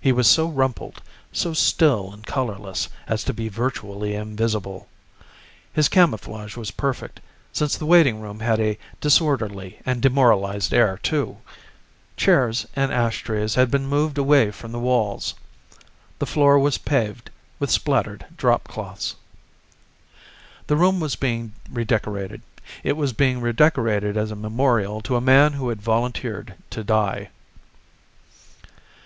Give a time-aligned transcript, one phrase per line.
[0.00, 4.88] He was so rumpled, so still and colorless as to be virtually invisible.
[5.74, 7.20] His camouflage was perfect,
[7.52, 11.36] since the waiting room had a disorderly and demoralized air, too.
[12.16, 15.34] Chairs and ashtrays had been moved away from the walls.
[16.18, 17.28] The floor was paved
[17.58, 19.16] with spattered dropcloths.
[20.66, 22.40] The room was being redecorated.
[22.82, 27.28] It was being redecorated as a memorial to a man who had volunteered to die.